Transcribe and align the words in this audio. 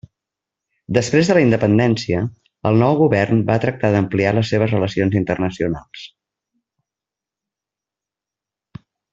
Després 0.97 1.27
de 1.31 1.35
la 1.37 1.43
independència, 1.47 2.21
el 2.69 2.79
nou 2.85 2.97
govern 3.03 3.43
va 3.51 3.59
tractar 3.67 3.93
d'ampliar 3.97 4.33
les 4.39 4.49
seves 4.55 4.75
relacions 4.77 5.21
internacionals. 5.23 6.09